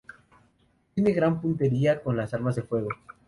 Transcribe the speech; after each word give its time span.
Tiene 0.95 1.11
gran 1.11 1.39
puntería 1.39 2.01
con 2.01 2.17
las 2.17 2.33
armas 2.33 2.55
de 2.55 2.63
fuego. 2.63 2.89